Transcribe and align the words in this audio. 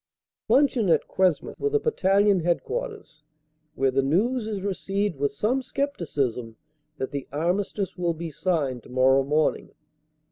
Luncheon 0.49 0.89
at 0.89 1.07
Cuesmes 1.07 1.53
with 1.59 1.75
a 1.75 1.79
Battalion 1.79 2.39
Headquarters, 2.39 3.21
where 3.75 3.91
the 3.91 4.01
news 4.01 4.47
is 4.47 4.63
received 4.63 5.15
with 5.19 5.31
some 5.31 5.61
scepticism 5.61 6.55
that 6.97 7.11
the 7.11 7.27
Armistice 7.31 7.97
will 7.99 8.15
be 8.15 8.31
signed 8.31 8.81
tomorrow 8.81 9.21
morning. 9.23 9.73